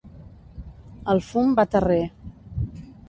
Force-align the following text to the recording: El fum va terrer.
El 1.13 1.21
fum 1.27 1.53
va 1.61 1.67
terrer. 1.77 2.01